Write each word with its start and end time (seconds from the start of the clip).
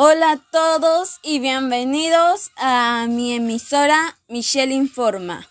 Hola 0.00 0.30
a 0.30 0.36
todos 0.36 1.18
y 1.22 1.40
bienvenidos 1.40 2.52
a 2.56 3.06
mi 3.08 3.34
emisora 3.34 4.16
Michelle 4.28 4.72
Informa 4.72 5.48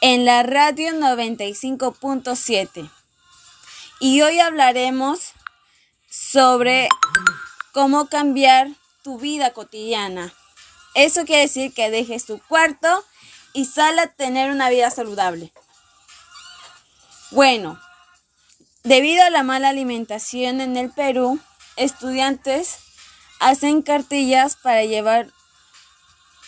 en 0.00 0.24
la 0.24 0.42
radio 0.42 0.90
95.7. 0.94 2.90
Y 4.00 4.22
hoy 4.22 4.40
hablaremos 4.40 5.30
sobre 6.10 6.88
cómo 7.70 8.08
cambiar 8.08 8.66
tu 9.04 9.20
vida 9.20 9.52
cotidiana. 9.52 10.34
Eso 10.96 11.24
quiere 11.24 11.42
decir 11.42 11.72
que 11.72 11.88
dejes 11.88 12.26
tu 12.26 12.40
cuarto 12.48 13.04
y 13.52 13.66
sal 13.66 13.96
a 14.00 14.08
tener 14.08 14.50
una 14.50 14.70
vida 14.70 14.90
saludable. 14.90 15.52
Bueno, 17.30 17.80
debido 18.82 19.22
a 19.22 19.30
la 19.30 19.44
mala 19.44 19.68
alimentación 19.68 20.60
en 20.60 20.76
el 20.76 20.90
Perú, 20.90 21.38
estudiantes 21.76 22.89
hacen 23.40 23.82
cartillas 23.82 24.56
para 24.56 24.84
llevar 24.84 25.28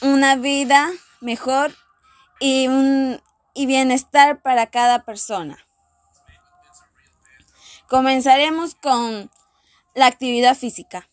una 0.02 0.36
vida 0.36 0.90
mejor 1.20 1.74
y, 2.38 2.68
un, 2.68 3.20
y 3.54 3.66
bienestar 3.66 4.40
para 4.42 4.66
cada 4.66 5.04
persona. 5.04 5.58
Comenzaremos 7.88 8.74
con 8.74 9.30
la 9.94 10.06
actividad 10.06 10.56
física. 10.56 11.08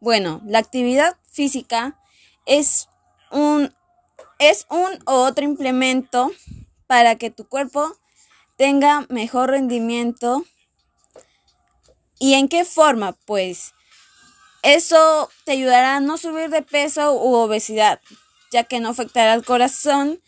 Bueno, 0.00 0.40
la 0.44 0.58
actividad 0.58 1.16
física 1.30 1.98
es 2.46 2.88
un, 3.30 3.74
es 4.38 4.66
un 4.70 4.92
u 5.06 5.10
otro 5.10 5.44
implemento 5.44 6.30
para 6.86 7.16
que 7.16 7.30
tu 7.30 7.48
cuerpo 7.48 7.96
tenga 8.56 9.06
mejor 9.08 9.50
rendimiento. 9.50 10.44
¿Y 12.18 12.34
en 12.34 12.48
qué 12.48 12.64
forma? 12.64 13.12
Pues 13.12 13.74
eso 14.62 15.30
te 15.44 15.52
ayudará 15.52 15.96
a 15.96 16.00
no 16.00 16.18
subir 16.18 16.50
de 16.50 16.62
peso 16.62 17.12
u 17.12 17.34
obesidad, 17.34 18.00
ya 18.50 18.64
que 18.64 18.80
no 18.80 18.90
afectará 18.90 19.32
al 19.32 19.44
corazón 19.44 20.20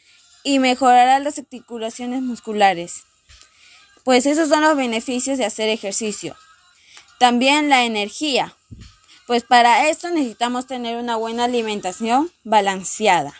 y 0.42 0.58
mejorará 0.58 1.18
las 1.18 1.38
articulaciones 1.38 2.22
musculares. 2.22 3.04
Pues 4.04 4.26
esos 4.26 4.48
son 4.48 4.62
los 4.62 4.76
beneficios 4.76 5.38
de 5.38 5.44
hacer 5.44 5.68
ejercicio. 5.68 6.36
También 7.18 7.68
la 7.68 7.84
energía, 7.84 8.56
pues 9.26 9.42
para 9.42 9.88
esto 9.88 10.08
necesitamos 10.10 10.66
tener 10.66 10.96
una 10.96 11.16
buena 11.16 11.44
alimentación 11.44 12.32
balanceada. 12.44 13.34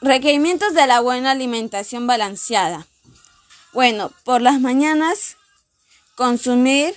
Requerimientos 0.00 0.74
de 0.74 0.86
la 0.86 1.00
buena 1.00 1.32
alimentación 1.32 2.06
balanceada. 2.06 2.86
Bueno, 3.72 4.10
por 4.24 4.40
las 4.40 4.60
mañanas 4.60 5.36
consumir 6.14 6.94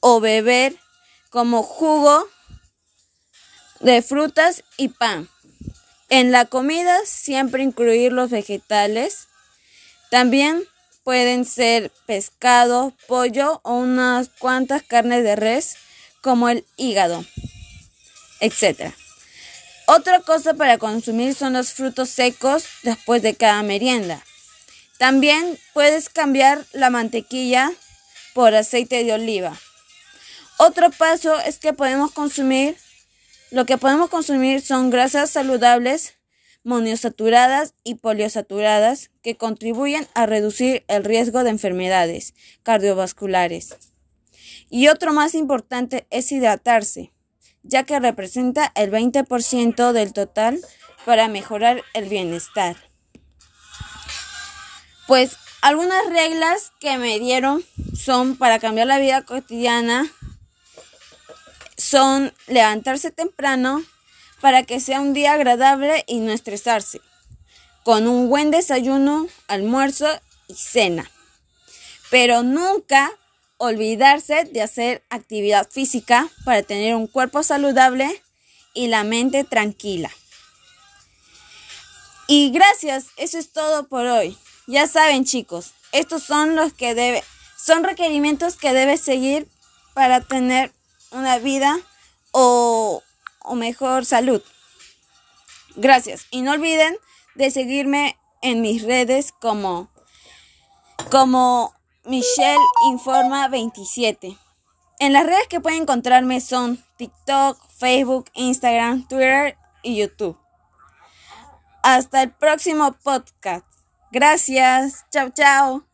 o 0.00 0.20
beber 0.20 0.76
como 1.30 1.62
jugo 1.62 2.28
de 3.80 4.02
frutas 4.02 4.62
y 4.76 4.88
pan. 4.88 5.28
En 6.08 6.32
la 6.32 6.44
comida 6.44 6.98
siempre 7.06 7.62
incluir 7.62 8.12
los 8.12 8.30
vegetales. 8.30 9.28
También 10.10 10.64
pueden 11.04 11.44
ser 11.44 11.90
pescado, 12.06 12.92
pollo 13.06 13.60
o 13.62 13.74
unas 13.74 14.28
cuantas 14.28 14.82
carnes 14.82 15.24
de 15.24 15.36
res 15.36 15.76
como 16.20 16.48
el 16.48 16.66
hígado, 16.76 17.24
etc. 18.40 18.92
Otra 19.86 20.20
cosa 20.20 20.54
para 20.54 20.78
consumir 20.78 21.34
son 21.34 21.54
los 21.54 21.72
frutos 21.72 22.10
secos 22.10 22.64
después 22.82 23.22
de 23.22 23.34
cada 23.34 23.62
merienda. 23.62 24.22
También 24.98 25.58
puedes 25.72 26.08
cambiar 26.08 26.66
la 26.72 26.90
mantequilla 26.90 27.72
por 28.34 28.54
aceite 28.54 29.02
de 29.04 29.14
oliva. 29.14 29.58
Otro 30.62 30.90
paso 30.90 31.40
es 31.40 31.58
que 31.58 31.72
podemos 31.72 32.12
consumir, 32.12 32.76
lo 33.50 33.64
que 33.64 33.78
podemos 33.78 34.10
consumir 34.10 34.60
son 34.60 34.90
grasas 34.90 35.30
saludables, 35.30 36.18
monosaturadas 36.64 37.72
y 37.82 37.94
poliosaturadas 37.94 39.10
que 39.22 39.38
contribuyen 39.38 40.06
a 40.12 40.26
reducir 40.26 40.84
el 40.86 41.04
riesgo 41.04 41.44
de 41.44 41.48
enfermedades 41.48 42.34
cardiovasculares. 42.62 43.74
Y 44.68 44.88
otro 44.88 45.14
más 45.14 45.34
importante 45.34 46.06
es 46.10 46.30
hidratarse, 46.30 47.14
ya 47.62 47.84
que 47.84 47.98
representa 47.98 48.70
el 48.74 48.90
20% 48.90 49.92
del 49.92 50.12
total 50.12 50.60
para 51.06 51.28
mejorar 51.28 51.82
el 51.94 52.10
bienestar. 52.10 52.76
Pues 55.06 55.38
algunas 55.62 56.04
reglas 56.10 56.70
que 56.80 56.98
me 56.98 57.18
dieron 57.18 57.64
son 57.94 58.36
para 58.36 58.58
cambiar 58.58 58.88
la 58.88 58.98
vida 58.98 59.22
cotidiana 59.22 60.12
son 61.90 62.32
levantarse 62.46 63.10
temprano 63.10 63.82
para 64.40 64.62
que 64.62 64.78
sea 64.78 65.00
un 65.00 65.12
día 65.12 65.32
agradable 65.32 66.04
y 66.06 66.20
no 66.20 66.30
estresarse, 66.30 67.00
con 67.82 68.06
un 68.06 68.28
buen 68.28 68.52
desayuno, 68.52 69.26
almuerzo 69.48 70.06
y 70.46 70.54
cena. 70.54 71.10
Pero 72.08 72.44
nunca 72.44 73.10
olvidarse 73.56 74.44
de 74.44 74.62
hacer 74.62 75.02
actividad 75.10 75.68
física 75.68 76.28
para 76.44 76.62
tener 76.62 76.94
un 76.94 77.08
cuerpo 77.08 77.42
saludable 77.42 78.22
y 78.72 78.86
la 78.86 79.02
mente 79.02 79.42
tranquila. 79.42 80.10
Y 82.28 82.52
gracias, 82.52 83.06
eso 83.16 83.36
es 83.36 83.52
todo 83.52 83.88
por 83.88 84.06
hoy. 84.06 84.38
Ya 84.68 84.86
saben, 84.86 85.24
chicos, 85.24 85.72
estos 85.90 86.22
son 86.22 86.54
los 86.54 86.72
que 86.72 86.94
debe 86.94 87.24
son 87.56 87.84
requerimientos 87.84 88.56
que 88.56 88.72
debes 88.72 89.00
seguir 89.00 89.46
para 89.92 90.22
tener 90.22 90.72
una 91.12 91.38
vida 91.38 91.78
o, 92.32 93.02
mejor 93.54 94.04
salud. 94.04 94.42
Gracias. 95.76 96.26
Y 96.30 96.42
no 96.42 96.52
olviden 96.52 96.96
de 97.34 97.50
seguirme 97.50 98.18
en 98.42 98.60
mis 98.60 98.82
redes 98.82 99.32
como, 99.32 99.90
como 101.10 101.74
Michelle 102.04 102.64
Informa 102.88 103.48
27. 103.48 104.36
En 105.00 105.12
las 105.12 105.26
redes 105.26 105.48
que 105.48 105.60
pueden 105.60 105.82
encontrarme 105.82 106.40
son 106.40 106.82
TikTok, 106.96 107.58
Facebook, 107.78 108.30
Instagram, 108.34 109.06
Twitter 109.08 109.56
y 109.82 109.96
YouTube. 109.96 110.38
Hasta 111.82 112.22
el 112.22 112.32
próximo 112.32 112.92
podcast. 113.02 113.66
Gracias. 114.12 115.06
Chao, 115.10 115.30
chao. 115.30 115.89